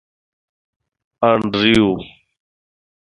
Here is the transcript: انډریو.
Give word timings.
انډریو. 1.29 1.89